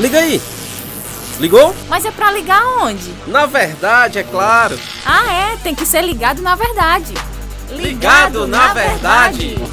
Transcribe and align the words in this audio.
Liga 0.00 0.18
aí. 0.18 0.40
Ligou? 1.38 1.74
Mas 1.86 2.06
é 2.06 2.10
pra 2.10 2.30
ligar 2.32 2.62
onde? 2.78 3.14
Na 3.26 3.44
verdade, 3.44 4.18
é 4.18 4.22
claro. 4.22 4.78
Ah, 5.04 5.30
é, 5.30 5.56
tem 5.58 5.74
que 5.74 5.84
ser 5.84 6.02
ligado 6.02 6.40
na 6.40 6.54
verdade. 6.56 7.12
Ligado, 7.68 7.78
ligado 7.78 8.46
na, 8.46 8.68
na, 8.68 8.72
verdade. 8.72 9.48
verdade. 9.48 9.70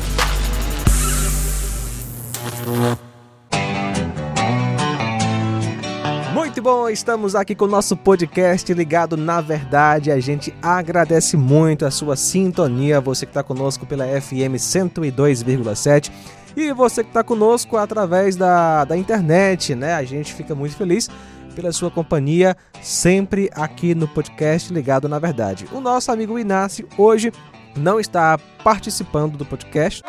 Muito 6.58 6.66
bom, 6.72 6.90
estamos 6.90 7.36
aqui 7.36 7.54
com 7.54 7.66
o 7.66 7.68
nosso 7.68 7.96
podcast 7.96 8.74
ligado 8.74 9.16
na 9.16 9.40
verdade. 9.42 10.12
A 10.12 10.20
gente 10.20 10.52
agradece 10.60 11.38
muito 11.38 11.86
a 11.86 11.92
sua 11.92 12.16
sintonia, 12.16 13.00
você 13.00 13.28
que 13.28 13.30
está 13.30 13.44
conosco 13.44 13.86
pela 13.86 14.06
FM 14.08 14.58
102,7 14.58 16.12
e 16.56 16.74
você 16.74 17.04
que 17.04 17.12
está 17.12 17.24
conosco 17.24 17.78
através 17.78 18.36
da, 18.36 18.86
da 18.86 18.98
internet, 18.98 19.76
né? 19.76 19.94
A 19.94 20.04
gente 20.04 20.34
fica 20.34 20.56
muito 20.56 20.76
feliz 20.76 21.08
pela 21.56 21.72
sua 21.72 21.92
companhia 21.92 22.58
sempre 22.82 23.52
aqui 23.54 23.94
no 23.94 24.08
podcast 24.08 24.74
Ligado 24.74 25.08
na 25.08 25.20
Verdade. 25.20 25.68
O 25.72 25.80
nosso 25.80 26.12
amigo 26.12 26.40
Inácio 26.40 26.90
hoje 26.98 27.32
não 27.76 28.00
está 28.00 28.36
participando 28.64 29.38
do 29.38 29.46
podcast. 29.46 30.02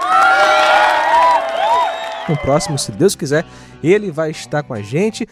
No 2.26 2.38
próximo, 2.38 2.78
se 2.78 2.90
Deus 2.90 3.14
quiser, 3.14 3.44
ele 3.84 4.10
vai 4.10 4.30
estar 4.30 4.62
com 4.62 4.72
a 4.72 4.80
gente. 4.80 5.28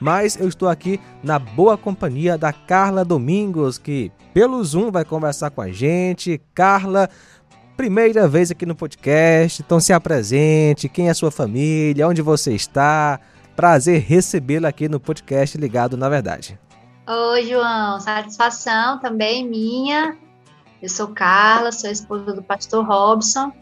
Mas 0.00 0.36
eu 0.36 0.48
estou 0.48 0.68
aqui 0.68 1.00
na 1.22 1.38
boa 1.38 1.76
companhia 1.76 2.36
da 2.36 2.52
Carla 2.52 3.04
Domingos, 3.04 3.78
que 3.78 4.12
pelo 4.34 4.62
Zoom 4.62 4.90
vai 4.90 5.04
conversar 5.04 5.50
com 5.50 5.60
a 5.60 5.70
gente. 5.70 6.40
Carla, 6.54 7.08
primeira 7.76 8.26
vez 8.26 8.50
aqui 8.50 8.64
no 8.64 8.74
podcast, 8.74 9.62
então 9.62 9.78
se 9.78 9.92
apresente, 9.92 10.88
quem 10.88 11.08
é 11.08 11.14
sua 11.14 11.30
família, 11.30 12.08
onde 12.08 12.22
você 12.22 12.54
está. 12.54 13.20
Prazer 13.54 14.02
recebê-la 14.02 14.68
aqui 14.68 14.88
no 14.88 15.00
podcast 15.00 15.56
Ligado 15.56 15.96
na 15.96 16.08
Verdade. 16.08 16.58
Oi, 17.08 17.46
João, 17.46 18.00
satisfação 18.00 18.98
também 18.98 19.48
minha. 19.48 20.16
Eu 20.82 20.88
sou 20.88 21.08
Carla, 21.08 21.72
sou 21.72 21.90
esposa 21.90 22.34
do 22.34 22.42
pastor 22.42 22.84
Robson. 22.84 23.52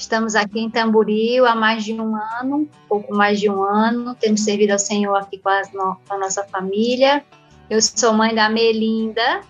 Estamos 0.00 0.34
aqui 0.34 0.58
em 0.58 0.70
Tamboril 0.70 1.44
há 1.44 1.54
mais 1.54 1.84
de 1.84 1.92
um 1.92 2.16
ano, 2.16 2.66
pouco 2.88 3.14
mais 3.14 3.38
de 3.38 3.50
um 3.50 3.62
ano. 3.62 4.14
Temos 4.14 4.40
servido 4.40 4.72
ao 4.72 4.78
Senhor 4.78 5.14
aqui 5.14 5.36
com, 5.36 5.50
no, 5.74 5.96
com 6.08 6.14
a 6.14 6.18
nossa 6.18 6.42
família. 6.42 7.22
Eu 7.68 7.82
sou 7.82 8.14
mãe 8.14 8.34
da 8.34 8.48
Melinda. 8.48 9.42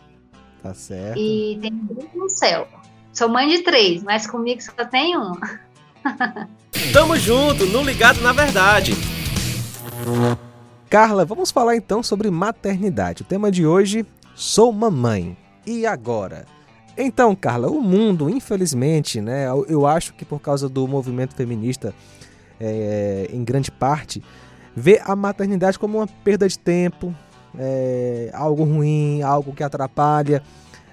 Tá 0.60 0.74
certo. 0.74 1.16
E 1.16 1.56
tem 1.62 1.72
Deus 1.72 2.12
no 2.12 2.28
céu. 2.28 2.66
Sou 3.12 3.28
mãe 3.28 3.48
de 3.48 3.62
três, 3.62 4.02
mas 4.02 4.26
comigo 4.26 4.60
só 4.60 4.84
tem 4.84 5.16
uma. 5.16 5.38
Tamo 6.92 7.16
junto, 7.16 7.64
no 7.66 7.84
Ligado 7.84 8.20
na 8.20 8.32
Verdade. 8.32 8.92
Carla, 10.90 11.24
vamos 11.24 11.52
falar 11.52 11.76
então 11.76 12.02
sobre 12.02 12.28
maternidade. 12.28 13.22
O 13.22 13.24
tema 13.24 13.52
de 13.52 13.64
hoje, 13.64 14.04
sou 14.34 14.72
mamãe. 14.72 15.36
E 15.64 15.86
agora? 15.86 16.44
Então, 17.02 17.34
Carla, 17.34 17.68
o 17.68 17.80
mundo, 17.80 18.28
infelizmente, 18.28 19.20
né, 19.20 19.46
eu 19.68 19.86
acho 19.86 20.12
que 20.14 20.24
por 20.24 20.40
causa 20.40 20.68
do 20.68 20.86
movimento 20.86 21.34
feminista, 21.34 21.94
é, 22.60 23.28
em 23.32 23.42
grande 23.42 23.70
parte, 23.70 24.22
vê 24.76 25.00
a 25.04 25.16
maternidade 25.16 25.78
como 25.78 25.98
uma 25.98 26.06
perda 26.06 26.46
de 26.46 26.58
tempo, 26.58 27.14
é, 27.58 28.30
algo 28.34 28.64
ruim, 28.64 29.22
algo 29.22 29.52
que 29.52 29.62
atrapalha 29.62 30.42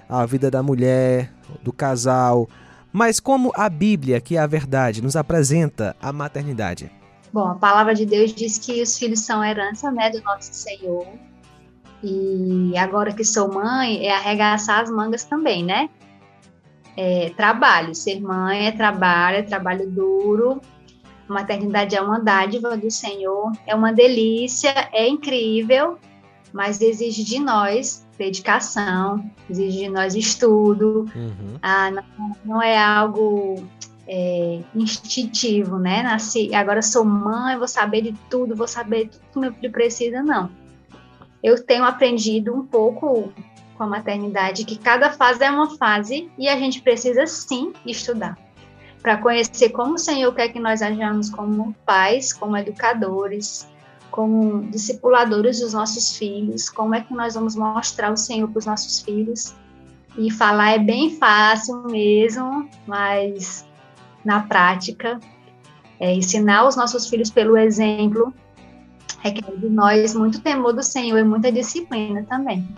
a 0.08 0.24
vida 0.24 0.50
da 0.50 0.62
mulher, 0.62 1.30
do 1.62 1.72
casal. 1.72 2.48
Mas 2.92 3.20
como 3.20 3.52
a 3.54 3.68
Bíblia, 3.68 4.20
que 4.20 4.36
é 4.36 4.40
a 4.40 4.46
verdade, 4.46 5.02
nos 5.02 5.14
apresenta 5.14 5.94
a 6.00 6.12
maternidade? 6.12 6.90
Bom, 7.32 7.46
a 7.46 7.54
palavra 7.54 7.94
de 7.94 8.06
Deus 8.06 8.32
diz 8.32 8.56
que 8.56 8.82
os 8.82 8.98
filhos 8.98 9.20
são 9.20 9.44
herança 9.44 9.90
né, 9.90 10.10
do 10.10 10.22
nosso 10.22 10.54
Senhor. 10.54 11.06
E 12.02 12.76
agora 12.76 13.12
que 13.12 13.24
sou 13.24 13.52
mãe, 13.52 14.06
é 14.06 14.12
arregaçar 14.12 14.80
as 14.80 14.90
mangas 14.90 15.24
também, 15.24 15.64
né? 15.64 15.88
É 16.96 17.30
trabalho. 17.36 17.94
Ser 17.94 18.20
mãe 18.20 18.66
é 18.66 18.72
trabalho, 18.72 19.38
é 19.38 19.42
trabalho 19.42 19.88
duro. 19.88 20.60
A 21.28 21.32
maternidade 21.32 21.94
é 21.94 22.00
uma 22.00 22.18
dádiva 22.18 22.76
do 22.76 22.90
Senhor, 22.90 23.52
é 23.66 23.74
uma 23.74 23.92
delícia, 23.92 24.72
é 24.92 25.06
incrível, 25.06 25.98
mas 26.52 26.80
exige 26.80 27.22
de 27.22 27.38
nós 27.38 28.06
dedicação, 28.16 29.30
exige 29.48 29.78
de 29.78 29.88
nós 29.90 30.14
estudo, 30.14 31.04
uhum. 31.14 31.58
ah, 31.62 31.90
não, 31.90 32.36
não, 32.44 32.62
é 32.62 32.76
algo 32.76 33.62
é, 34.08 34.60
instintivo, 34.74 35.78
né? 35.78 36.02
Nasci, 36.02 36.52
agora 36.54 36.80
sou 36.80 37.04
mãe, 37.04 37.58
vou 37.58 37.68
saber 37.68 38.00
de 38.00 38.14
tudo, 38.30 38.56
vou 38.56 38.66
saber 38.66 39.08
tudo 39.08 39.20
que 39.32 39.38
meu 39.38 39.52
filho 39.52 39.70
precisa, 39.70 40.22
não. 40.22 40.50
Eu 41.42 41.62
tenho 41.64 41.84
aprendido 41.84 42.54
um 42.54 42.66
pouco 42.66 43.32
com 43.76 43.84
a 43.84 43.86
maternidade 43.86 44.64
que 44.64 44.76
cada 44.76 45.10
fase 45.12 45.44
é 45.44 45.50
uma 45.50 45.76
fase 45.76 46.30
e 46.36 46.48
a 46.48 46.56
gente 46.56 46.82
precisa 46.82 47.26
sim 47.26 47.72
estudar 47.86 48.36
para 49.02 49.16
conhecer 49.16 49.70
como 49.70 49.94
o 49.94 49.98
Senhor 49.98 50.34
quer 50.34 50.48
que 50.48 50.58
nós 50.58 50.82
ajamos 50.82 51.30
como 51.30 51.74
pais, 51.86 52.32
como 52.32 52.56
educadores, 52.56 53.68
como 54.10 54.62
discipuladores 54.70 55.60
dos 55.60 55.72
nossos 55.72 56.16
filhos, 56.16 56.68
como 56.68 56.94
é 56.94 57.00
que 57.00 57.14
nós 57.14 57.34
vamos 57.34 57.54
mostrar 57.54 58.12
o 58.12 58.16
Senhor 58.16 58.48
para 58.48 58.58
os 58.58 58.66
nossos 58.66 59.00
filhos. 59.00 59.54
E 60.16 60.30
falar 60.30 60.72
é 60.72 60.78
bem 60.78 61.16
fácil 61.16 61.84
mesmo, 61.84 62.68
mas 62.86 63.64
na 64.24 64.40
prática, 64.40 65.20
é, 66.00 66.12
ensinar 66.12 66.66
os 66.66 66.74
nossos 66.74 67.08
filhos 67.08 67.30
pelo 67.30 67.56
exemplo 67.56 68.34
requer 69.18 69.56
de 69.56 69.68
nós 69.68 70.14
muito 70.14 70.40
temor 70.40 70.72
do 70.72 70.82
Senhor 70.82 71.18
e 71.18 71.24
muita 71.24 71.50
disciplina 71.50 72.24
também. 72.28 72.68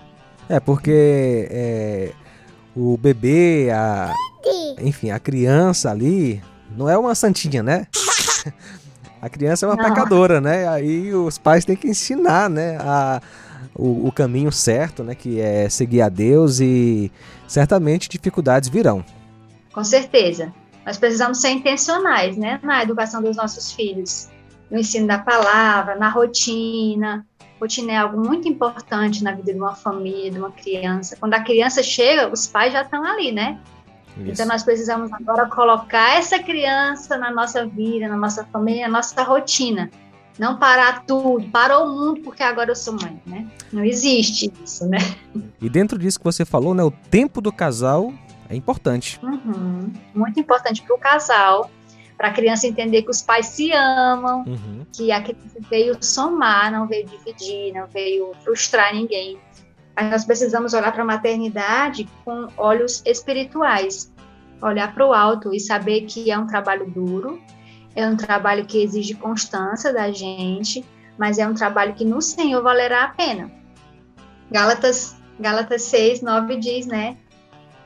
É, 0.48 0.58
porque 0.58 1.48
é, 1.50 2.12
o 2.74 2.96
bebê, 2.96 3.70
a, 3.72 4.12
enfim, 4.80 5.10
a 5.10 5.18
criança 5.18 5.90
ali, 5.90 6.42
não 6.76 6.88
é 6.88 6.96
uma 6.96 7.14
santinha, 7.14 7.62
né? 7.62 7.86
A 9.22 9.28
criança 9.28 9.66
é 9.66 9.68
uma 9.68 9.76
Não. 9.76 9.84
pecadora, 9.84 10.40
né? 10.40 10.66
Aí 10.66 11.14
os 11.14 11.36
pais 11.36 11.64
têm 11.64 11.76
que 11.76 11.88
ensinar, 11.88 12.48
né? 12.48 12.78
A, 12.80 13.20
o, 13.74 14.08
o, 14.08 14.12
caminho 14.12 14.50
certo, 14.50 15.04
né? 15.04 15.14
Que 15.14 15.38
é 15.38 15.68
seguir 15.68 16.00
a 16.00 16.08
Deus 16.08 16.58
e 16.58 17.12
certamente 17.46 18.08
dificuldades 18.08 18.70
virão. 18.70 19.04
Com 19.72 19.84
certeza. 19.84 20.52
Nós 20.86 20.96
precisamos 20.96 21.38
ser 21.38 21.50
intencionais, 21.50 22.36
né? 22.38 22.58
Na 22.62 22.82
educação 22.82 23.22
dos 23.22 23.36
nossos 23.36 23.72
filhos. 23.72 24.28
No 24.70 24.78
ensino 24.78 25.06
da 25.06 25.18
palavra, 25.18 25.96
na 25.96 26.08
rotina. 26.08 27.26
Rotina 27.60 27.92
é 27.92 27.96
algo 27.96 28.18
muito 28.18 28.48
importante 28.48 29.22
na 29.22 29.32
vida 29.32 29.52
de 29.52 29.58
uma 29.58 29.74
família, 29.74 30.30
de 30.30 30.38
uma 30.38 30.50
criança. 30.50 31.16
Quando 31.18 31.34
a 31.34 31.40
criança 31.40 31.82
chega, 31.82 32.32
os 32.32 32.46
pais 32.46 32.72
já 32.72 32.82
estão 32.82 33.04
ali, 33.04 33.32
né? 33.32 33.58
Isso. 34.16 34.30
Então 34.32 34.46
nós 34.46 34.62
precisamos 34.62 35.12
agora 35.12 35.46
colocar 35.46 36.16
essa 36.16 36.38
criança 36.38 37.16
na 37.16 37.30
nossa 37.30 37.66
vida, 37.66 38.08
na 38.08 38.16
nossa 38.16 38.44
família, 38.44 38.88
na 38.88 38.98
nossa 38.98 39.22
rotina. 39.22 39.90
Não 40.38 40.56
parar 40.58 41.04
tudo, 41.04 41.46
parou 41.50 41.86
o 41.86 41.90
mundo 41.90 42.20
porque 42.22 42.42
agora 42.42 42.70
eu 42.70 42.76
sou 42.76 42.94
mãe, 42.94 43.20
né? 43.26 43.46
Não 43.70 43.84
existe 43.84 44.50
isso, 44.64 44.86
né? 44.86 44.98
E 45.60 45.68
dentro 45.68 45.98
disso 45.98 46.18
que 46.18 46.24
você 46.24 46.46
falou, 46.46 46.72
né, 46.72 46.82
o 46.82 46.90
tempo 46.90 47.42
do 47.42 47.52
casal 47.52 48.10
é 48.48 48.56
importante. 48.56 49.20
Uhum. 49.22 49.92
Muito 50.14 50.40
importante 50.40 50.82
para 50.82 50.96
o 50.96 50.98
casal, 50.98 51.70
para 52.20 52.28
a 52.28 52.32
criança 52.32 52.66
entender 52.66 53.00
que 53.00 53.10
os 53.10 53.22
pais 53.22 53.46
se 53.46 53.72
amam, 53.72 54.44
uhum. 54.46 54.84
que 54.92 55.10
a 55.10 55.22
criança 55.22 55.56
veio 55.70 55.96
somar, 56.04 56.70
não 56.70 56.86
veio 56.86 57.06
dividir, 57.06 57.72
não 57.72 57.86
veio 57.86 58.32
frustrar 58.44 58.94
ninguém 58.94 59.38
mas 60.00 60.10
nós 60.10 60.24
precisamos 60.24 60.72
olhar 60.72 60.92
para 60.92 61.02
a 61.02 61.06
maternidade 61.06 62.08
com 62.24 62.48
olhos 62.56 63.02
espirituais, 63.04 64.10
olhar 64.62 64.94
para 64.94 65.06
o 65.06 65.12
alto 65.12 65.52
e 65.52 65.60
saber 65.60 66.02
que 66.02 66.30
é 66.30 66.38
um 66.38 66.46
trabalho 66.46 66.90
duro, 66.90 67.38
é 67.94 68.06
um 68.06 68.16
trabalho 68.16 68.64
que 68.64 68.82
exige 68.82 69.14
constância 69.14 69.92
da 69.92 70.10
gente, 70.10 70.84
mas 71.18 71.38
é 71.38 71.46
um 71.46 71.52
trabalho 71.52 71.94
que 71.94 72.04
no 72.04 72.22
Senhor 72.22 72.62
valerá 72.62 73.04
a 73.04 73.08
pena. 73.08 73.50
Gálatas, 74.50 75.16
Gálatas 75.38 75.82
6, 75.82 76.22
9 76.22 76.56
diz, 76.56 76.86
né, 76.86 77.18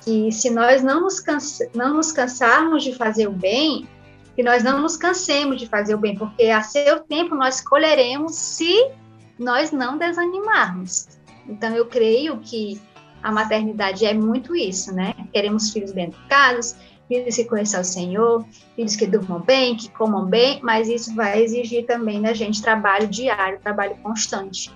que 0.01 0.31
se 0.31 0.51
nós 0.51 0.83
não 0.83 1.01
nos, 1.01 1.19
cansa, 1.19 1.69
não 1.75 1.95
nos 1.95 2.13
cansarmos 2.13 2.85
de 2.85 2.95
fazer 2.95 3.27
o 3.27 3.33
bem, 3.33 3.89
que 4.35 4.43
nós 4.43 4.63
não 4.63 4.81
nos 4.81 4.97
cansemos 4.97 5.61
de 5.61 5.67
fazer 5.67 5.95
o 5.95 5.99
bem, 5.99 6.17
porque 6.17 6.45
a 6.45 6.63
seu 6.63 7.01
tempo 7.01 7.35
nós 7.35 7.61
colheremos 7.61 8.35
se 8.35 8.91
nós 9.39 9.71
não 9.71 9.97
desanimarmos. 9.97 11.09
Então, 11.49 11.75
eu 11.75 11.87
creio 11.87 12.39
que 12.39 12.81
a 13.23 13.31
maternidade 13.31 14.05
é 14.05 14.13
muito 14.13 14.55
isso, 14.55 14.93
né? 14.93 15.15
Queremos 15.33 15.71
filhos 15.71 15.93
bem 15.93 16.07
educados, 16.07 16.77
filhos 17.09 17.37
que 17.37 17.45
conheçam 17.45 17.81
o 17.81 17.85
Senhor, 17.85 18.45
filhos 18.75 18.97
que 18.97 19.07
durmam 19.07 19.41
bem, 19.41 19.77
que 19.77 19.89
comam 19.91 20.25
bem, 20.25 20.61
mas 20.63 20.89
isso 20.89 21.15
vai 21.15 21.43
exigir 21.43 21.87
também 21.87 22.21
da 22.21 22.33
gente 22.33 22.63
trabalho 22.63 23.07
diário, 23.07 23.61
trabalho 23.61 23.97
constante. 24.03 24.71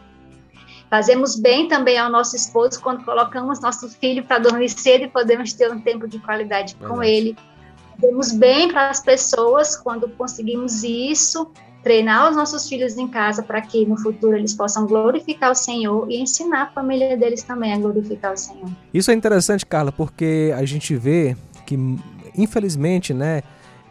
Fazemos 0.90 1.37
bem 1.37 1.69
também 1.69 1.99
ao 1.99 2.10
nosso 2.10 2.34
esposo 2.34 2.81
quando 2.81 3.05
colocamos 3.05 3.60
nosso 3.60 3.88
filho 3.90 4.25
para 4.25 4.38
dormir 4.38 4.70
cedo 4.70 5.05
e 5.05 5.08
podemos 5.08 5.52
ter 5.52 5.70
um 5.70 5.81
tempo 5.81 6.08
de 6.08 6.19
qualidade 6.19 6.75
com 6.76 7.02
ele. 7.02 7.37
Fazemos 8.00 8.32
bem 8.32 8.68
para 8.68 8.90
as 8.90 9.00
pessoas 9.00 9.76
quando 9.76 10.08
conseguimos 10.10 10.84
isso 10.84 11.50
treinar 11.82 12.30
os 12.30 12.36
nossos 12.36 12.68
filhos 12.68 12.96
em 12.96 13.08
casa 13.08 13.42
para 13.42 13.60
que 13.60 13.86
no 13.86 13.96
futuro 13.96 14.36
eles 14.36 14.54
possam 14.54 14.86
glorificar 14.86 15.50
o 15.50 15.54
Senhor 15.54 16.10
e 16.10 16.20
ensinar 16.20 16.62
a 16.62 16.66
família 16.66 17.16
deles 17.16 17.42
também 17.42 17.72
a 17.72 17.78
glorificar 17.78 18.32
o 18.32 18.36
Senhor. 18.36 18.68
Isso 18.92 19.10
é 19.10 19.14
interessante, 19.14 19.64
Carla, 19.64 19.90
porque 19.90 20.52
a 20.56 20.64
gente 20.64 20.94
vê 20.94 21.36
que, 21.66 21.76
infelizmente, 22.36 23.14
né, 23.14 23.42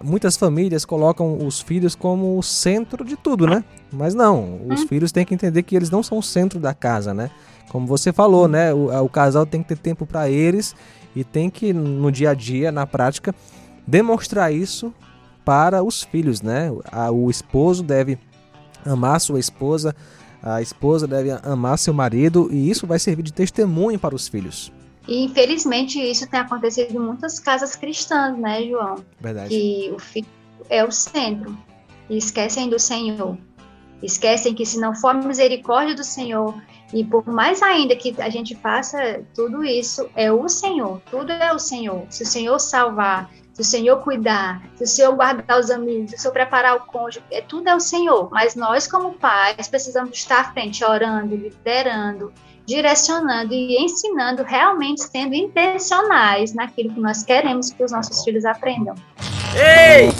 muitas 0.04 0.38
famílias 0.38 0.86
colocam 0.86 1.38
os 1.46 1.60
filhos 1.60 1.96
como 1.96 2.38
o 2.38 2.44
centro 2.44 3.04
de 3.04 3.16
tudo, 3.16 3.48
né? 3.48 3.64
Mas 3.92 4.14
não, 4.14 4.62
os 4.70 4.82
hum. 4.82 4.88
filhos 4.88 5.12
têm 5.12 5.26
que 5.26 5.34
entender 5.34 5.64
que 5.64 5.76
eles 5.76 5.90
não 5.90 6.04
são 6.04 6.18
o 6.18 6.24
centro 6.24 6.60
da 6.60 6.74
casa, 6.74 7.14
né? 7.14 7.32
Como 7.70 7.88
você 7.88 8.14
falou, 8.14 8.48
né? 8.48 8.74
O, 8.74 9.06
o 9.06 9.10
casal 9.10 9.46
tem 9.46 9.62
que 9.62 9.70
ter 9.70 9.78
tempo 9.78 10.06
para 10.06 10.30
eles 10.30 10.76
e 11.16 11.24
tem 11.24 11.50
que, 11.50 11.74
no 11.74 12.12
dia 12.12 12.32
a 12.32 12.34
dia, 12.34 12.72
na 12.72 12.86
prática, 12.86 13.34
demonstrar 13.88 14.54
isso 14.54 14.94
para 15.44 15.82
os 15.82 16.04
filhos, 16.04 16.42
né? 16.42 16.70
O 17.12 17.30
esposo 17.30 17.82
deve 17.82 18.20
amar 18.86 19.20
sua 19.22 19.40
esposa, 19.40 19.96
a 20.44 20.62
esposa 20.62 21.08
deve 21.08 21.32
amar 21.32 21.78
seu 21.78 21.94
marido 21.94 22.50
e 22.52 22.70
isso 22.70 22.86
vai 22.86 23.00
servir 23.00 23.24
de 23.24 23.34
testemunho 23.34 23.98
para 23.98 24.14
os 24.14 24.28
filhos. 24.28 24.72
E 25.08 25.24
infelizmente 25.24 26.00
isso 26.00 26.28
tem 26.28 26.42
acontecido 26.42 26.94
em 26.94 27.00
muitas 27.00 27.40
casas 27.40 27.76
cristãs, 27.78 28.38
né, 28.38 28.62
João? 28.64 28.96
Verdade. 29.20 29.50
Que 29.50 29.90
o 29.96 30.00
filho 30.00 30.28
é 30.70 30.84
o 30.84 30.92
centro 30.92 31.58
e 32.10 32.18
esquecem 32.18 32.70
do 32.70 32.78
Senhor. 32.78 33.38
Esquecem 34.04 34.54
que 34.54 34.66
se 34.66 34.80
não 34.80 34.94
for 34.94 35.12
a 35.12 35.14
misericórdia 35.14 35.96
do 35.96 36.04
Senhor, 36.04 36.54
e 36.94 37.04
por 37.04 37.26
mais 37.26 37.64
ainda 37.64 37.96
que 37.96 38.14
a 38.22 38.30
gente 38.30 38.54
faça 38.54 39.24
tudo 39.34 39.64
isso, 39.64 40.08
é 40.16 40.32
o 40.32 40.48
Senhor, 40.48 41.02
tudo 41.10 41.32
é 41.32 41.52
o 41.52 41.58
Senhor. 41.58 42.06
Se 42.10 42.22
o 42.22 42.26
Senhor 42.26 42.60
salvar, 42.60 43.32
se 43.58 43.62
o 43.62 43.66
Senhor 43.66 43.98
cuidar, 44.04 44.62
se 44.76 44.84
o 44.84 44.88
Senhor 44.88 45.16
guardar 45.16 45.60
os 45.60 45.72
amigos, 45.72 46.12
se 46.12 46.18
o 46.18 46.20
Senhor 46.20 46.32
preparar 46.32 46.76
o 46.76 46.82
cônjuge, 46.82 47.24
é, 47.32 47.42
tudo 47.42 47.68
é 47.68 47.76
o 47.76 47.80
Senhor. 47.80 48.30
Mas 48.32 48.54
nós, 48.54 48.86
como 48.86 49.14
pais, 49.14 49.68
precisamos 49.68 50.16
estar 50.16 50.42
à 50.42 50.44
frente, 50.54 50.86
orando, 50.86 51.36
liderando, 51.36 52.32
direcionando 52.68 53.56
e 53.56 53.84
ensinando, 53.84 54.44
realmente 54.44 55.02
sendo 55.02 55.34
intencionais 55.34 56.54
naquilo 56.54 56.94
que 56.94 57.00
nós 57.00 57.24
queremos 57.24 57.72
que 57.72 57.84
os 57.84 57.92
nossos 57.92 58.24
filhos 58.24 58.46
aprendam. 58.46 58.94
Ei! 59.56 60.12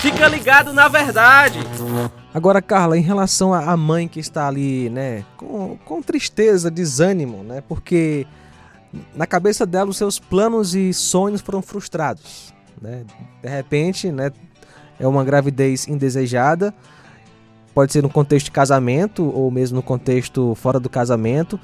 Fica 0.00 0.26
ligado 0.26 0.72
na 0.72 0.88
verdade! 0.88 1.58
Agora, 2.32 2.62
Carla, 2.62 2.96
em 2.96 3.02
relação 3.02 3.52
à 3.52 3.76
mãe 3.76 4.08
que 4.08 4.20
está 4.20 4.48
ali, 4.48 4.88
né, 4.88 5.22
com, 5.36 5.76
com 5.84 6.00
tristeza, 6.00 6.70
desânimo, 6.70 7.42
né, 7.42 7.62
porque 7.68 8.26
na 9.14 9.26
cabeça 9.26 9.66
dela 9.66 9.90
os 9.90 9.98
seus 9.98 10.18
planos 10.18 10.74
e 10.74 10.94
sonhos 10.94 11.42
foram 11.42 11.60
frustrados. 11.60 12.55
Né? 12.80 13.04
De 13.42 13.48
repente, 13.48 14.10
né, 14.10 14.30
é 14.98 15.06
uma 15.06 15.24
gravidez 15.24 15.88
indesejada, 15.88 16.74
pode 17.74 17.92
ser 17.92 18.02
no 18.02 18.08
contexto 18.08 18.46
de 18.46 18.50
casamento 18.52 19.24
ou 19.24 19.50
mesmo 19.50 19.76
no 19.76 19.82
contexto 19.82 20.54
fora 20.54 20.80
do 20.80 20.88
casamento, 20.88 21.60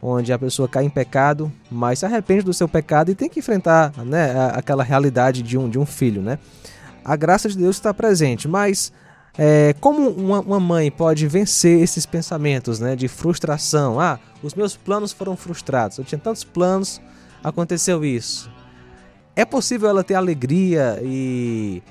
onde 0.00 0.32
a 0.32 0.38
pessoa 0.38 0.68
cai 0.68 0.84
em 0.84 0.90
pecado, 0.90 1.50
mas 1.70 1.98
se 1.98 2.06
arrepende 2.06 2.44
do 2.44 2.54
seu 2.54 2.68
pecado 2.68 3.10
e 3.10 3.14
tem 3.14 3.28
que 3.28 3.40
enfrentar 3.40 3.92
né, 4.04 4.50
aquela 4.52 4.84
realidade 4.84 5.42
de 5.42 5.58
um, 5.58 5.68
de 5.68 5.78
um 5.78 5.86
filho. 5.86 6.22
Né? 6.22 6.38
A 7.04 7.16
graça 7.16 7.48
de 7.48 7.56
Deus 7.56 7.76
está 7.76 7.92
presente, 7.92 8.46
mas 8.46 8.92
é, 9.36 9.74
como 9.80 10.08
uma, 10.10 10.40
uma, 10.40 10.60
mãe 10.60 10.90
pode 10.90 11.26
vencer 11.26 11.82
esses 11.82 12.06
pensamentos 12.06 12.78
né, 12.78 12.94
de 12.94 13.08
frustração? 13.08 13.98
Ah, 13.98 14.18
os 14.42 14.54
meus 14.54 14.76
planos 14.76 15.12
foram 15.12 15.36
frustrados, 15.36 15.98
eu 15.98 16.04
tinha 16.04 16.18
tantos 16.18 16.44
planos, 16.44 17.00
aconteceu 17.42 18.04
isso 18.04 18.55
é 19.36 19.44
possível 19.44 19.88
ela 19.88 20.02
ter 20.02 20.14
alegria 20.14 20.98
e, 21.02 21.82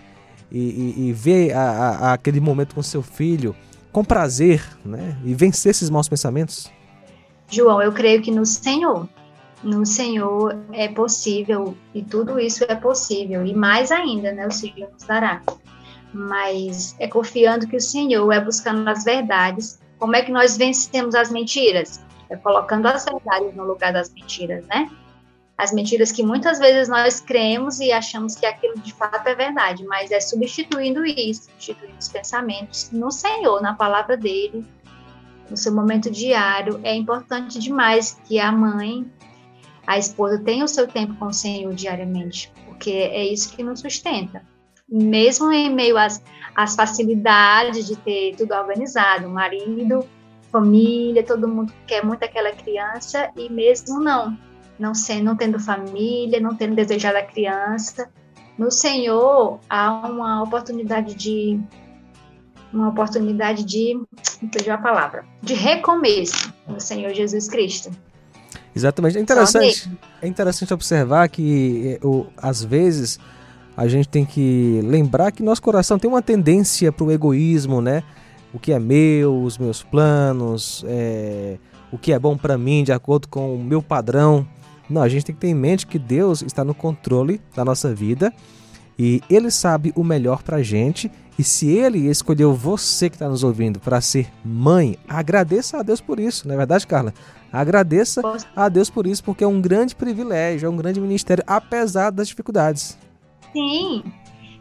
e, 0.51 1.07
e 1.07 1.13
ver 1.13 1.53
a, 1.53 1.61
a, 1.61 2.13
aquele 2.13 2.39
momento 2.39 2.73
com 2.75 2.81
seu 2.83 3.03
filho 3.03 3.55
com 3.95 4.03
prazer, 4.03 4.61
né? 4.83 5.17
E 5.23 5.33
vencer 5.33 5.69
esses 5.69 5.89
maus 5.89 6.09
pensamentos? 6.09 6.69
João, 7.49 7.81
eu 7.81 7.93
creio 7.93 8.21
que 8.21 8.29
no 8.29 8.45
Senhor, 8.45 9.07
no 9.63 9.85
Senhor 9.85 10.57
é 10.73 10.89
possível 10.89 11.77
e 11.93 12.03
tudo 12.03 12.37
isso 12.37 12.65
é 12.67 12.75
possível 12.75 13.45
e 13.45 13.53
mais 13.53 13.93
ainda, 13.93 14.33
né? 14.33 14.45
O 14.47 14.51
Senhor 14.51 14.89
nos 14.91 15.03
dará. 15.03 15.41
Mas 16.13 16.93
é 16.99 17.07
confiando 17.07 17.67
que 17.67 17.77
o 17.77 17.81
Senhor 17.81 18.29
é 18.33 18.41
buscando 18.41 18.85
as 18.89 19.05
verdades. 19.05 19.79
Como 19.97 20.13
é 20.13 20.21
que 20.21 20.31
nós 20.31 20.57
vencemos 20.57 21.15
as 21.15 21.31
mentiras? 21.31 22.03
É 22.29 22.35
colocando 22.35 22.87
as 22.87 23.05
verdades 23.05 23.55
no 23.55 23.63
lugar 23.63 23.93
das 23.93 24.13
mentiras, 24.13 24.65
né? 24.67 24.89
As 25.57 25.71
mentiras 25.71 26.11
que 26.11 26.21
muitas 26.21 26.59
vezes 26.59 26.89
nós 26.89 27.21
cremos 27.21 27.79
e 27.79 27.91
achamos 27.91 28.35
que 28.35 28.45
aquilo 28.45 28.77
de 28.79 28.93
fato 28.93 29.25
é 29.27 29.35
verdade, 29.35 29.85
mas 29.85 30.11
é 30.11 30.19
substituindo 30.19 31.05
isso, 31.05 31.43
substituindo 31.43 31.97
os 31.97 32.09
pensamentos 32.09 32.91
no 32.91 33.09
Senhor, 33.09 33.61
na 33.61 33.73
palavra 33.73 34.17
dele, 34.17 34.65
no 35.49 35.55
seu 35.55 35.73
momento 35.73 36.11
diário. 36.11 36.79
É 36.83 36.93
importante 36.93 37.57
demais 37.57 38.19
que 38.25 38.37
a 38.37 38.51
mãe, 38.51 39.09
a 39.87 39.97
esposa, 39.97 40.39
tenha 40.39 40.65
o 40.65 40.67
seu 40.67 40.87
tempo 40.87 41.15
com 41.15 41.27
o 41.27 41.33
Senhor 41.33 41.73
diariamente, 41.73 42.51
porque 42.65 42.91
é 42.91 43.25
isso 43.25 43.55
que 43.55 43.63
nos 43.63 43.79
sustenta. 43.79 44.43
Mesmo 44.89 45.51
em 45.53 45.73
meio 45.73 45.97
às, 45.97 46.21
às 46.53 46.75
facilidades 46.75 47.87
de 47.87 47.95
ter 47.95 48.35
tudo 48.35 48.53
organizado, 48.53 49.29
marido, 49.29 50.05
família, 50.51 51.23
todo 51.23 51.47
mundo 51.47 51.73
quer 51.87 52.03
muito 52.03 52.23
aquela 52.23 52.51
criança, 52.51 53.31
e 53.37 53.49
mesmo 53.49 54.01
não 54.01 54.37
não, 54.79 54.93
sendo, 54.93 55.23
não 55.23 55.35
tendo 55.35 55.59
família, 55.59 56.39
não 56.39 56.55
tendo 56.55 56.75
desejado 56.75 57.17
a 57.17 57.23
criança. 57.23 58.09
No 58.57 58.71
Senhor 58.71 59.59
há 59.69 59.91
uma 60.07 60.43
oportunidade 60.43 61.13
de 61.15 61.59
uma 62.73 62.89
oportunidade 62.89 63.63
de, 63.63 63.93
não 63.93 64.73
a 64.73 64.77
palavra, 64.77 65.25
de 65.41 65.53
recomeço 65.53 66.53
no 66.67 66.79
Senhor 66.79 67.13
Jesus 67.13 67.47
Cristo. 67.47 67.89
Exatamente. 68.75 69.17
É 69.17 69.21
interessante, 69.21 69.91
é 70.21 70.27
interessante 70.27 70.73
observar 70.73 71.29
que 71.29 71.97
eh, 72.01 72.05
o, 72.05 72.27
às 72.35 72.61
vezes 72.63 73.17
a 73.77 73.87
gente 73.87 74.09
tem 74.09 74.25
que 74.25 74.81
lembrar 74.83 75.31
que 75.31 75.41
nosso 75.41 75.61
coração 75.61 75.97
tem 75.97 76.09
uma 76.09 76.21
tendência 76.21 76.91
para 76.91 77.05
o 77.05 77.11
egoísmo, 77.11 77.81
né? 77.81 78.03
O 78.53 78.59
que 78.59 78.71
é 78.71 78.79
meu, 78.79 79.41
os 79.41 79.57
meus 79.57 79.81
planos, 79.83 80.83
é, 80.87 81.57
o 81.91 81.97
que 81.97 82.11
é 82.13 82.19
bom 82.19 82.37
para 82.37 82.57
mim 82.57 82.83
de 82.83 82.91
acordo 82.91 83.27
com 83.27 83.55
o 83.55 83.63
meu 83.63 83.81
padrão. 83.81 84.47
Não, 84.89 85.01
a 85.01 85.09
gente 85.09 85.25
tem 85.25 85.35
que 85.35 85.41
ter 85.41 85.47
em 85.47 85.55
mente 85.55 85.87
que 85.87 85.99
Deus 85.99 86.41
está 86.41 86.63
no 86.63 86.73
controle 86.73 87.41
da 87.55 87.65
nossa 87.65 87.93
vida 87.93 88.33
e 88.97 89.21
Ele 89.29 89.51
sabe 89.51 89.91
o 89.95 90.03
melhor 90.03 90.43
para 90.43 90.57
a 90.57 90.63
gente. 90.63 91.11
E 91.37 91.43
se 91.43 91.67
Ele 91.67 92.07
escolheu 92.09 92.53
você 92.53 93.09
que 93.09 93.15
está 93.15 93.27
nos 93.27 93.43
ouvindo 93.43 93.79
para 93.79 93.99
ser 93.99 94.27
mãe, 94.43 94.97
agradeça 95.07 95.79
a 95.79 95.83
Deus 95.83 95.99
por 95.99 96.19
isso, 96.19 96.47
não 96.47 96.55
é 96.55 96.57
verdade, 96.57 96.87
Carla? 96.87 97.13
Agradeça 97.51 98.21
a 98.55 98.69
Deus 98.69 98.89
por 98.89 99.05
isso, 99.05 99.23
porque 99.23 99.43
é 99.43 99.47
um 99.47 99.61
grande 99.61 99.95
privilégio, 99.95 100.67
é 100.67 100.69
um 100.69 100.77
grande 100.77 100.99
ministério, 100.99 101.43
apesar 101.45 102.09
das 102.09 102.27
dificuldades. 102.27 102.97
Sim, 103.51 104.03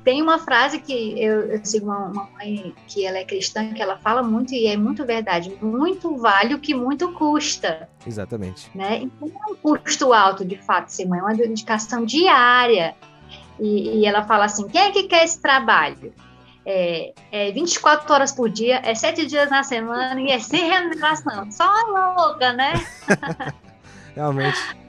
tem 0.05 0.21
uma 0.21 0.39
frase 0.39 0.79
que 0.79 1.21
eu, 1.21 1.51
eu 1.51 1.65
sigo 1.65 1.87
uma, 1.87 2.07
uma, 2.07 2.29
mãe 2.35 2.75
que 2.87 3.07
ela 3.07 3.19
é 3.19 3.25
cristã, 3.25 3.73
que 3.73 3.83
ela 3.83 3.97
fala 3.97 4.23
muito 4.23 4.53
e 4.53 4.67
é 4.67 4.77
muito 4.77 5.05
verdade. 5.05 5.57
Muito 5.63 6.17
vale 6.19 6.55
o 6.55 6.61
que 6.61 6.75
muito 6.75 7.11
custa. 7.13 7.89
Exatamente. 8.07 8.71
Né? 8.75 8.99
Então 8.99 9.29
é 9.29 9.51
um 9.51 9.57
custo 9.57 10.13
alto, 10.13 10.45
de 10.45 10.59
fato, 10.59 10.89
ser 10.89 11.07
mãe, 11.07 11.19
é 11.19 11.23
uma 11.23 11.35
dedicação 11.35 12.05
diária. 12.05 12.95
E, 13.59 14.01
e, 14.01 14.07
ela 14.07 14.25
fala 14.25 14.45
assim: 14.45 14.69
quem 14.69 14.83
é 14.83 14.91
que 14.91 15.05
quer 15.05 15.25
esse 15.25 15.41
trabalho? 15.41 16.13
É, 16.67 17.13
é 17.31 17.53
24 17.53 18.13
horas 18.13 18.33
por 18.33 18.51
dia, 18.51 18.81
é 18.85 18.95
7 18.95 19.27
dias 19.27 19.51
na 19.51 19.63
semana 19.63 20.21
e 20.21 20.31
é 20.31 20.39
sem 20.39 20.69
remuneração. 20.69 21.51
Só 21.51 21.71
louca, 21.89 22.53
né? 22.53 22.73
Realmente 24.15 24.84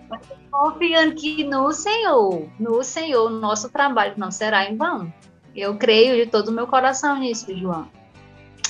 confiando 0.51 1.15
que 1.15 1.43
no 1.43 1.71
Senhor, 1.71 2.47
no 2.59 2.83
Senhor, 2.83 3.29
nosso 3.29 3.69
trabalho 3.69 4.13
não 4.17 4.31
será 4.31 4.69
em 4.69 4.75
vão. 4.75 5.13
Eu 5.55 5.75
creio 5.77 6.15
de 6.15 6.29
todo 6.29 6.49
o 6.49 6.51
meu 6.51 6.67
coração 6.67 7.19
nisso, 7.19 7.55
João. 7.55 7.87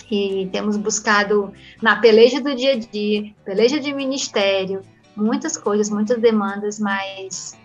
E 0.10 0.48
temos 0.52 0.78
buscado 0.78 1.52
na 1.82 1.96
peleja 1.96 2.40
do 2.40 2.56
dia 2.56 2.74
a 2.74 2.78
dia, 2.78 3.34
peleja 3.44 3.80
de 3.80 3.94
ministério, 3.94 4.82
muitas 5.16 5.58
coisas, 5.58 5.90
muitas 5.90 6.20
demandas, 6.22 6.80
mas 6.80 7.58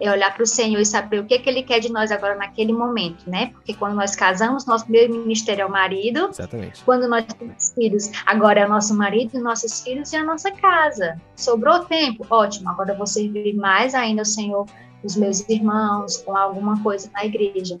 é 0.00 0.10
olhar 0.10 0.32
para 0.32 0.42
o 0.42 0.46
Senhor 0.46 0.80
e 0.80 0.86
saber 0.86 1.20
o 1.20 1.24
que, 1.24 1.34
é 1.34 1.38
que 1.38 1.48
Ele 1.48 1.62
quer 1.62 1.80
de 1.80 1.90
nós 1.90 2.10
agora 2.10 2.36
naquele 2.36 2.72
momento, 2.72 3.28
né? 3.28 3.50
Porque 3.52 3.74
quando 3.74 3.94
nós 3.94 4.14
casamos, 4.14 4.66
nosso 4.66 4.84
primeiro 4.84 5.14
ministério 5.14 5.62
é 5.62 5.66
o 5.66 5.70
marido. 5.70 6.28
Exatamente. 6.30 6.82
Quando 6.84 7.08
nós 7.08 7.24
temos 7.24 7.72
filhos, 7.74 8.10
agora 8.24 8.60
é 8.60 8.66
o 8.66 8.68
nosso 8.68 8.94
marido, 8.94 9.40
nossos 9.40 9.80
filhos 9.82 10.12
e 10.12 10.16
a 10.16 10.24
nossa 10.24 10.50
casa. 10.52 11.20
Sobrou 11.34 11.80
tempo? 11.80 12.26
Ótimo, 12.30 12.70
agora 12.70 12.92
eu 12.92 12.96
vou 12.96 13.06
servir 13.06 13.54
mais 13.54 13.94
ainda 13.94 14.22
o 14.22 14.26
Senhor, 14.26 14.66
os 15.02 15.16
meus 15.16 15.48
irmãos, 15.48 16.18
com 16.18 16.36
alguma 16.36 16.80
coisa 16.82 17.10
na 17.12 17.24
igreja. 17.24 17.78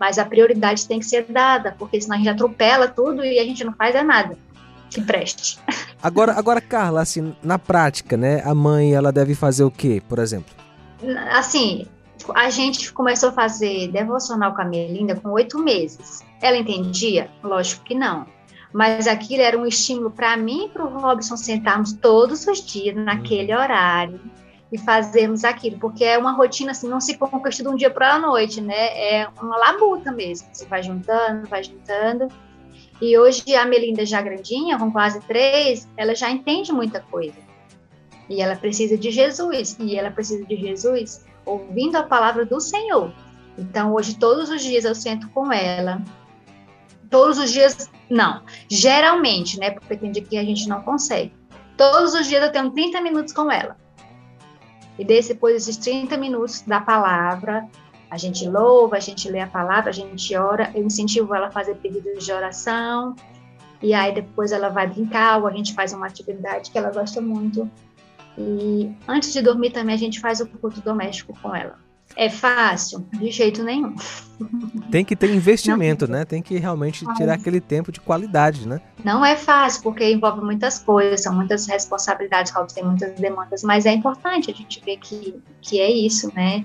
Mas 0.00 0.18
a 0.18 0.24
prioridade 0.24 0.86
tem 0.86 1.00
que 1.00 1.06
ser 1.06 1.26
dada, 1.28 1.74
porque 1.78 2.00
senão 2.00 2.14
a 2.14 2.18
gente 2.18 2.28
atropela 2.28 2.88
tudo 2.88 3.24
e 3.24 3.38
a 3.38 3.44
gente 3.44 3.64
não 3.64 3.72
faz 3.72 3.94
é 3.94 4.02
nada 4.02 4.36
que 4.90 5.02
preste. 5.02 5.58
Agora, 6.02 6.32
agora, 6.32 6.60
Carla, 6.60 7.02
assim, 7.02 7.34
na 7.42 7.58
prática, 7.58 8.16
né? 8.16 8.40
A 8.42 8.54
mãe, 8.54 8.94
ela 8.94 9.12
deve 9.12 9.34
fazer 9.34 9.64
o 9.64 9.70
quê, 9.70 10.02
por 10.08 10.18
exemplo? 10.18 10.54
Assim, 11.30 11.86
a 12.34 12.50
gente 12.50 12.92
começou 12.92 13.30
a 13.30 13.32
fazer 13.32 13.88
devocional 13.88 14.54
com 14.54 14.62
a 14.62 14.64
Melinda 14.64 15.16
com 15.16 15.30
oito 15.30 15.58
meses. 15.58 16.24
Ela 16.40 16.56
entendia? 16.56 17.30
Lógico 17.42 17.84
que 17.84 17.94
não. 17.94 18.26
Mas 18.72 19.06
aquilo 19.06 19.42
era 19.42 19.56
um 19.56 19.66
estímulo 19.66 20.10
para 20.10 20.36
mim 20.36 20.66
e 20.66 20.68
para 20.68 20.84
o 20.84 20.98
Robson 20.98 21.36
sentarmos 21.36 21.92
todos 21.92 22.46
os 22.46 22.60
dias 22.60 22.94
naquele 22.96 23.54
uhum. 23.54 23.60
horário 23.60 24.20
e 24.70 24.76
fazermos 24.76 25.44
aquilo, 25.44 25.78
porque 25.78 26.04
é 26.04 26.18
uma 26.18 26.32
rotina 26.32 26.72
assim, 26.72 26.88
não 26.88 27.00
se 27.00 27.16
conquista 27.16 27.62
de 27.62 27.68
um 27.70 27.74
dia 27.74 27.90
para 27.90 28.14
a 28.14 28.18
noite, 28.18 28.60
né? 28.60 28.74
É 28.76 29.28
uma 29.40 29.56
labuta 29.56 30.12
mesmo. 30.12 30.48
Você 30.52 30.66
vai 30.66 30.82
juntando, 30.82 31.48
vai 31.48 31.64
juntando. 31.64 32.28
E 33.00 33.16
hoje 33.16 33.54
a 33.54 33.64
Melinda 33.64 34.04
já 34.04 34.20
grandinha, 34.20 34.78
com 34.78 34.92
quase 34.92 35.20
três, 35.20 35.88
ela 35.96 36.14
já 36.14 36.30
entende 36.30 36.70
muita 36.72 37.00
coisa. 37.00 37.47
E 38.28 38.42
ela 38.42 38.56
precisa 38.56 38.96
de 38.96 39.10
Jesus. 39.10 39.76
E 39.80 39.96
ela 39.96 40.10
precisa 40.10 40.44
de 40.44 40.56
Jesus 40.56 41.24
ouvindo 41.44 41.96
a 41.96 42.02
palavra 42.02 42.44
do 42.44 42.60
Senhor. 42.60 43.12
Então, 43.56 43.94
hoje, 43.94 44.16
todos 44.16 44.50
os 44.50 44.62
dias 44.62 44.84
eu 44.84 44.94
sento 44.94 45.28
com 45.30 45.52
ela. 45.52 46.02
Todos 47.10 47.38
os 47.38 47.50
dias, 47.50 47.90
não. 48.08 48.42
Geralmente, 48.68 49.58
né? 49.58 49.70
Porque 49.70 49.96
tem 49.96 50.12
dia 50.12 50.22
que 50.22 50.36
a 50.36 50.44
gente 50.44 50.68
não 50.68 50.82
consegue. 50.82 51.32
Todos 51.76 52.14
os 52.14 52.26
dias 52.26 52.42
eu 52.42 52.52
tenho 52.52 52.70
30 52.70 53.00
minutos 53.00 53.32
com 53.32 53.50
ela. 53.50 53.76
E 54.98 55.04
depois 55.04 55.54
desses 55.54 55.76
30 55.76 56.16
minutos 56.16 56.62
da 56.62 56.80
palavra, 56.80 57.66
a 58.10 58.16
gente 58.16 58.48
louva, 58.48 58.96
a 58.96 59.00
gente 59.00 59.28
lê 59.30 59.40
a 59.40 59.46
palavra, 59.46 59.90
a 59.90 59.92
gente 59.92 60.34
ora. 60.36 60.70
Eu 60.74 60.84
incentivo 60.84 61.34
ela 61.34 61.48
a 61.48 61.50
fazer 61.50 61.76
pedidos 61.76 62.24
de 62.24 62.32
oração. 62.32 63.14
E 63.80 63.94
aí 63.94 64.12
depois 64.12 64.50
ela 64.50 64.68
vai 64.68 64.86
brincar, 64.86 65.38
ou 65.38 65.46
a 65.46 65.52
gente 65.52 65.72
faz 65.72 65.92
uma 65.92 66.06
atividade 66.06 66.70
que 66.70 66.78
ela 66.78 66.90
gosta 66.90 67.20
muito. 67.20 67.70
E 68.38 68.94
antes 69.08 69.32
de 69.32 69.42
dormir 69.42 69.70
também 69.70 69.94
a 69.94 69.98
gente 69.98 70.20
faz 70.20 70.40
o 70.40 70.46
culto 70.46 70.80
doméstico 70.80 71.36
com 71.42 71.54
ela. 71.54 71.76
É 72.16 72.30
fácil? 72.30 73.06
De 73.12 73.30
jeito 73.30 73.62
nenhum. 73.62 73.94
Tem 74.90 75.04
que 75.04 75.14
ter 75.14 75.30
investimento, 75.30 76.06
não. 76.06 76.18
né? 76.18 76.24
Tem 76.24 76.40
que 76.40 76.56
realmente 76.56 77.04
tirar 77.16 77.34
aquele 77.34 77.60
tempo 77.60 77.92
de 77.92 78.00
qualidade, 78.00 78.66
né? 78.66 78.80
Não 79.04 79.24
é 79.24 79.36
fácil, 79.36 79.82
porque 79.82 80.10
envolve 80.10 80.40
muitas 80.40 80.78
coisas, 80.78 81.22
são 81.22 81.34
muitas 81.34 81.66
responsabilidades, 81.66 82.52
tem 82.72 82.84
muitas 82.84 83.14
demandas, 83.20 83.62
mas 83.62 83.84
é 83.84 83.92
importante 83.92 84.50
a 84.50 84.54
gente 84.54 84.80
ver 84.84 84.96
que, 84.98 85.34
que 85.60 85.80
é 85.80 85.90
isso, 85.90 86.32
né? 86.34 86.64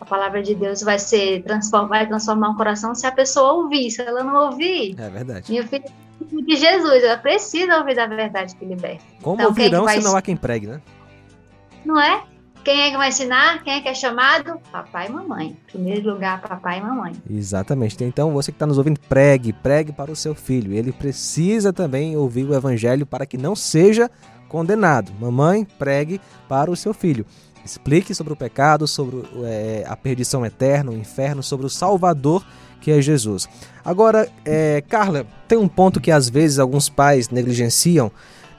A 0.00 0.04
palavra 0.04 0.42
de 0.42 0.54
Deus 0.54 0.80
vai 0.80 0.98
ser 0.98 1.44
vai 1.88 2.06
transformar 2.06 2.48
um 2.48 2.56
coração 2.56 2.94
se 2.94 3.06
a 3.06 3.12
pessoa 3.12 3.52
ouvir, 3.52 3.90
se 3.90 4.00
ela 4.00 4.24
não 4.24 4.46
ouvir. 4.46 4.94
É 4.98 5.10
verdade. 5.10 5.50
Minha 5.50 5.66
filha 5.66 5.84
de 6.28 6.56
Jesus, 6.56 7.04
ela 7.04 7.18
precisa 7.18 7.78
ouvir 7.78 7.96
da 7.96 8.06
verdade 8.06 8.54
que 8.56 8.64
liberta. 8.64 9.04
Como 9.22 9.34
então, 9.34 9.48
ouvirão 9.48 9.88
é 9.88 10.00
se 10.00 10.04
não 10.04 10.16
há 10.16 10.22
quem 10.22 10.36
pregue, 10.36 10.66
né? 10.66 10.80
Não 11.84 12.00
é? 12.00 12.22
Quem 12.64 12.82
é 12.82 12.90
que 12.90 12.96
vai 12.96 13.08
ensinar? 13.08 13.62
Quem 13.62 13.74
é 13.74 13.80
que 13.80 13.88
é 13.88 13.94
chamado? 13.94 14.60
Papai 14.70 15.06
e 15.06 15.10
mamãe. 15.10 15.46
Em 15.48 15.70
primeiro 15.72 16.12
lugar, 16.12 16.42
papai 16.42 16.78
e 16.78 16.82
mamãe. 16.82 17.14
Exatamente. 17.28 18.02
Então, 18.04 18.32
você 18.32 18.52
que 18.52 18.56
está 18.56 18.66
nos 18.66 18.76
ouvindo, 18.76 19.00
pregue, 19.00 19.52
pregue 19.52 19.92
para 19.92 20.12
o 20.12 20.16
seu 20.16 20.34
filho. 20.34 20.72
Ele 20.74 20.92
precisa 20.92 21.72
também 21.72 22.16
ouvir 22.16 22.44
o 22.44 22.54
evangelho 22.54 23.06
para 23.06 23.24
que 23.24 23.38
não 23.38 23.56
seja 23.56 24.10
condenado. 24.48 25.10
Mamãe, 25.18 25.64
pregue 25.64 26.20
para 26.48 26.70
o 26.70 26.76
seu 26.76 26.92
filho. 26.92 27.24
Explique 27.64 28.14
sobre 28.14 28.32
o 28.32 28.36
pecado, 28.36 28.86
sobre 28.86 29.22
é, 29.44 29.84
a 29.86 29.96
perdição 29.96 30.44
eterna, 30.44 30.90
o 30.90 30.96
inferno, 30.96 31.42
sobre 31.42 31.66
o 31.66 31.70
Salvador 31.70 32.44
que 32.80 32.90
é 32.90 33.00
Jesus. 33.00 33.48
Agora, 33.84 34.28
é, 34.44 34.82
Carla, 34.88 35.26
tem 35.46 35.58
um 35.58 35.68
ponto 35.68 36.00
que 36.00 36.10
às 36.10 36.28
vezes 36.28 36.58
alguns 36.58 36.88
pais 36.88 37.28
negligenciam 37.28 38.10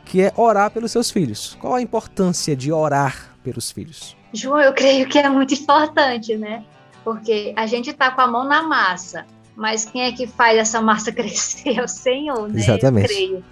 que 0.05 0.22
é 0.22 0.34
orar 0.36 0.72
pelos 0.72 0.91
seus 0.91 1.10
filhos. 1.10 1.58
Qual 1.60 1.75
a 1.75 1.81
importância 1.81 2.55
de 2.55 2.72
orar 2.72 3.36
pelos 3.43 3.72
filhos? 3.72 4.15
João, 4.34 4.60
eu 4.60 4.74
creio 4.74 5.08
que 5.08 5.20
é 5.20 5.29
muito 5.29 5.53
importante, 5.53 6.36
né? 6.38 6.63
Porque 7.03 7.53
a 7.55 7.65
gente 7.65 7.89
está 7.89 8.12
com 8.12 8.22
a 8.22 8.27
mão 8.27 8.43
na 8.43 8.63
massa, 8.63 9.25
mas 9.55 9.86
quem 9.86 10.03
é 10.03 10.12
que 10.12 10.27
faz 10.27 10.58
essa 10.58 10.81
massa 10.81 11.12
crescer? 11.13 11.79
É 11.79 11.84
o 11.84 11.88
Senhor, 11.88 12.48
né? 12.50 12.60
Exatamente. 12.60 13.12
Eu 13.12 13.15
creio. 13.15 13.46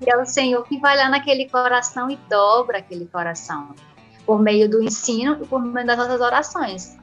E 0.00 0.10
é 0.10 0.16
o 0.16 0.24
Senhor 0.24 0.62
que 0.64 0.78
vai 0.78 0.96
lá 0.96 1.08
naquele 1.08 1.48
coração 1.48 2.10
e 2.10 2.16
dobra 2.28 2.78
aquele 2.78 3.06
coração, 3.06 3.74
por 4.24 4.40
meio 4.40 4.70
do 4.70 4.82
ensino 4.82 5.38
e 5.42 5.46
por 5.46 5.60
meio 5.60 5.86
das 5.86 5.98
nossas 5.98 6.20
orações. 6.20 6.96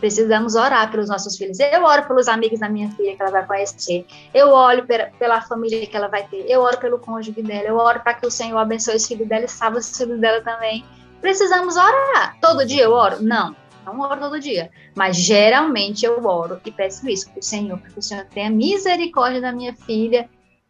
Precisamos 0.00 0.54
orar 0.54 0.90
pelos 0.90 1.08
nossos 1.08 1.36
filhos. 1.36 1.60
Eu 1.60 1.84
oro 1.84 2.06
pelos 2.08 2.26
amigos 2.26 2.58
da 2.58 2.68
minha 2.68 2.90
filha 2.92 3.14
que 3.14 3.22
ela 3.22 3.30
vai 3.30 3.46
conhecer. 3.46 4.06
Eu 4.32 4.48
oro 4.48 4.86
pela 5.18 5.42
família 5.42 5.86
que 5.86 5.94
ela 5.96 6.08
vai 6.08 6.26
ter. 6.26 6.44
Eu 6.48 6.62
oro 6.62 6.78
pelo 6.78 6.98
cônjuge 6.98 7.42
dela. 7.42 7.68
Eu 7.68 7.76
oro 7.76 8.00
para 8.00 8.14
que 8.14 8.26
o 8.26 8.30
Senhor 8.30 8.56
abençoe 8.56 8.96
os 8.96 9.06
filhos 9.06 9.28
dela 9.28 9.44
e 9.44 9.48
salve 9.48 9.78
os 9.78 9.96
filhos 9.96 10.18
dela 10.18 10.40
também. 10.40 10.84
Precisamos 11.20 11.76
orar. 11.76 12.38
Todo 12.40 12.64
dia 12.64 12.84
eu 12.84 12.92
oro? 12.92 13.22
Não, 13.22 13.54
não 13.84 14.00
oro 14.00 14.18
todo 14.18 14.40
dia. 14.40 14.70
Mas 14.94 15.16
geralmente 15.16 16.06
eu 16.06 16.24
oro 16.24 16.58
e 16.64 16.70
peço 16.70 17.06
isso 17.08 17.30
para 17.30 17.40
o 17.40 17.42
Senhor, 17.42 17.78
para 17.78 17.90
que 17.90 17.98
o 17.98 18.02
Senhor 18.02 18.24
tenha 18.24 18.48
misericórdia 18.48 19.40
da 19.40 19.52
minha 19.52 19.74
filha 19.74 20.28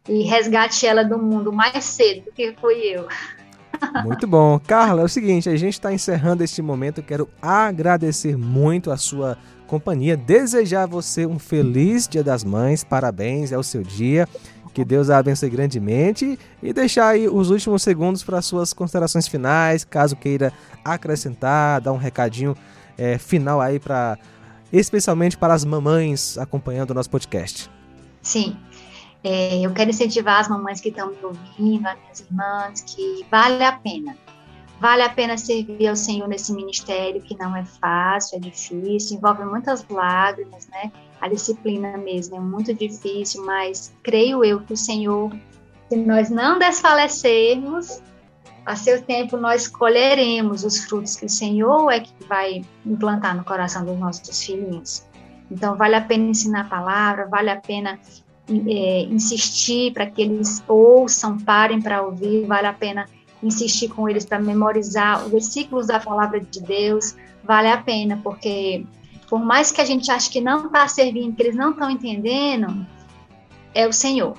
e 0.08 0.22
resgate 0.22 0.86
ela 0.86 1.04
do 1.04 1.18
mundo 1.18 1.52
mais 1.52 1.84
cedo 1.84 2.24
do 2.24 2.32
que 2.32 2.52
fui 2.60 2.78
eu. 2.78 3.06
Muito 4.04 4.26
bom. 4.26 4.58
Carla, 4.58 5.02
é 5.02 5.04
o 5.04 5.08
seguinte, 5.08 5.48
a 5.48 5.56
gente 5.56 5.74
está 5.74 5.92
encerrando 5.92 6.44
este 6.44 6.62
momento. 6.62 7.02
Quero 7.02 7.28
agradecer 7.40 8.36
muito 8.36 8.90
a 8.90 8.96
sua 8.96 9.36
companhia, 9.66 10.16
desejar 10.16 10.82
a 10.82 10.86
você 10.86 11.26
um 11.26 11.38
feliz 11.38 12.08
Dia 12.08 12.24
das 12.24 12.42
Mães, 12.42 12.82
parabéns, 12.82 13.52
é 13.52 13.58
o 13.58 13.62
seu 13.62 13.82
dia. 13.82 14.28
Que 14.72 14.84
Deus 14.84 15.10
a 15.10 15.18
abençoe 15.18 15.50
grandemente 15.50 16.38
e 16.62 16.72
deixar 16.72 17.08
aí 17.08 17.28
os 17.28 17.50
últimos 17.50 17.82
segundos 17.82 18.22
para 18.22 18.40
suas 18.40 18.72
considerações 18.72 19.26
finais, 19.26 19.84
caso 19.84 20.14
queira 20.14 20.52
acrescentar, 20.84 21.80
dar 21.80 21.92
um 21.92 21.96
recadinho 21.96 22.56
é, 22.96 23.18
final 23.18 23.60
aí 23.60 23.80
para 23.80 24.16
especialmente 24.72 25.36
para 25.36 25.54
as 25.54 25.64
mamães 25.64 26.38
acompanhando 26.38 26.90
o 26.90 26.94
nosso 26.94 27.10
podcast. 27.10 27.68
Sim, 28.22 28.56
é, 29.22 29.60
eu 29.60 29.72
quero 29.72 29.90
incentivar 29.90 30.40
as 30.40 30.48
mamães 30.48 30.80
que 30.80 30.88
estão 30.88 31.10
me 31.10 31.18
ouvindo, 31.22 31.86
as 31.86 31.98
minhas 31.98 32.20
irmãs, 32.20 32.80
que 32.80 33.26
vale 33.30 33.62
a 33.62 33.72
pena. 33.72 34.16
Vale 34.80 35.02
a 35.02 35.10
pena 35.10 35.36
servir 35.36 35.88
ao 35.88 35.96
Senhor 35.96 36.26
nesse 36.26 36.54
ministério, 36.54 37.20
que 37.20 37.36
não 37.36 37.54
é 37.54 37.62
fácil, 37.64 38.38
é 38.38 38.40
difícil, 38.40 39.18
envolve 39.18 39.44
muitas 39.44 39.86
lágrimas, 39.90 40.66
né? 40.68 40.90
A 41.20 41.28
disciplina 41.28 41.98
mesmo 41.98 42.36
é 42.36 42.40
muito 42.40 42.72
difícil, 42.72 43.44
mas 43.44 43.94
creio 44.02 44.42
eu 44.42 44.60
que 44.60 44.72
o 44.72 44.76
Senhor, 44.76 45.30
se 45.90 45.96
nós 45.96 46.30
não 46.30 46.58
desfalecermos, 46.58 48.00
a 48.64 48.74
seu 48.74 49.02
tempo 49.02 49.36
nós 49.36 49.68
colheremos 49.68 50.64
os 50.64 50.84
frutos 50.84 51.14
que 51.14 51.26
o 51.26 51.28
Senhor 51.28 51.90
é 51.90 52.00
que 52.00 52.12
vai 52.26 52.64
implantar 52.86 53.36
no 53.36 53.44
coração 53.44 53.84
dos 53.84 53.98
nossos 53.98 54.42
filhinhos. 54.42 55.06
Então, 55.50 55.76
vale 55.76 55.96
a 55.96 56.00
pena 56.00 56.24
ensinar 56.24 56.62
a 56.62 56.68
palavra, 56.68 57.26
vale 57.26 57.50
a 57.50 57.60
pena 57.60 57.98
é, 58.68 59.02
insistir 59.02 59.92
para 59.92 60.06
que 60.06 60.22
eles 60.22 60.62
ouçam, 60.66 61.38
parem 61.38 61.80
para 61.80 62.02
ouvir, 62.02 62.46
vale 62.46 62.66
a 62.66 62.72
pena 62.72 63.06
insistir 63.42 63.88
com 63.88 64.08
eles 64.08 64.24
para 64.24 64.38
memorizar 64.38 65.24
os 65.24 65.30
versículos 65.30 65.86
da 65.86 65.98
palavra 65.98 66.40
de 66.40 66.60
Deus, 66.60 67.16
vale 67.42 67.68
a 67.68 67.78
pena, 67.78 68.20
porque 68.22 68.84
por 69.28 69.38
mais 69.38 69.70
que 69.70 69.80
a 69.80 69.84
gente 69.84 70.10
ache 70.10 70.28
que 70.28 70.40
não 70.40 70.66
está 70.66 70.86
servindo, 70.88 71.34
que 71.36 71.42
eles 71.42 71.56
não 71.56 71.70
estão 71.70 71.88
entendendo, 71.88 72.86
é 73.74 73.86
o 73.86 73.92
Senhor. 73.92 74.36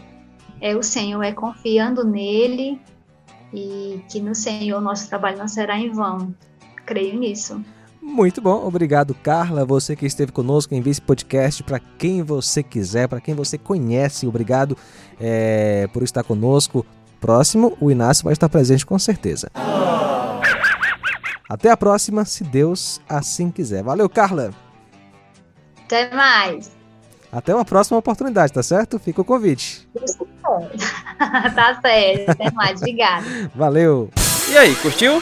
É 0.60 0.75
o 0.75 0.84
Senhor, 0.84 1.24
é 1.24 1.32
confiando 1.32 2.03
nele 2.03 2.80
e 3.53 4.03
que 4.10 4.20
no 4.20 4.36
Senhor 4.36 4.80
nosso 4.82 5.08
trabalho 5.10 5.38
não 5.38 5.48
será 5.48 5.80
em 5.80 5.89
vão. 5.89 6.36
Creio 6.86 7.18
nisso. 7.18 7.63
Muito 8.01 8.41
bom, 8.41 8.65
obrigado 8.65 9.13
Carla, 9.13 9.63
você 9.63 9.96
que 9.96 10.08
esteve 10.08 10.31
conosco, 10.31 10.74
envie 10.74 10.89
esse 10.89 11.01
podcast 11.01 11.62
para 11.62 11.79
quem 11.79 12.24
você 12.24 12.63
quiser, 12.63 13.08
para 13.08 13.22
quem 13.22 13.36
você 13.36 13.60
conhece, 13.60 14.25
obrigado 14.25 14.75
é, 15.20 15.88
por 15.93 16.01
estar 16.01 16.24
conosco. 16.24 16.86
Próximo, 17.20 17.77
o 17.79 17.91
Inácio 17.91 18.24
vai 18.24 18.34
estar 18.34 18.50
presente 18.50 18.84
com 18.84 18.98
certeza. 18.98 19.51
Até 21.48 21.70
a 21.70 21.77
próxima, 21.77 22.25
se 22.25 22.43
Deus 22.43 23.00
assim 23.08 23.51
quiser. 23.51 23.84
Valeu, 23.84 24.10
Carla! 24.10 24.51
Até 25.86 26.10
mais! 26.15 26.72
Até 27.31 27.53
uma 27.53 27.63
próxima 27.63 28.00
oportunidade, 28.00 28.51
tá 28.51 28.63
certo? 28.63 28.98
Fica 28.98 29.22
o 29.22 29.25
convite. 29.25 29.88
tá 31.55 31.79
certo, 31.79 32.29
até 32.29 32.51
mais, 32.51 32.81
obrigada. 32.81 33.25
Valeu! 33.53 34.10
E 34.50 34.58
aí, 34.58 34.75
curtiu? 34.77 35.22